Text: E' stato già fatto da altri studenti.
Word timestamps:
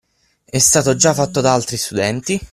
E' 0.45 0.57
stato 0.57 0.95
già 0.95 1.13
fatto 1.13 1.41
da 1.41 1.53
altri 1.53 1.77
studenti. 1.77 2.39